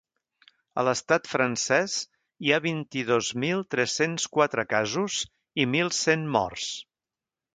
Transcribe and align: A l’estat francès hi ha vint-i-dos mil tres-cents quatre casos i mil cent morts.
A 0.83 0.85
l’estat 0.85 1.27
francès 1.33 1.97
hi 2.47 2.55
ha 2.55 2.59
vint-i-dos 2.63 3.29
mil 3.45 3.61
tres-cents 3.75 4.27
quatre 4.37 4.67
casos 4.73 5.19
i 5.65 5.71
mil 5.77 5.95
cent 5.99 6.25
morts. 6.37 6.67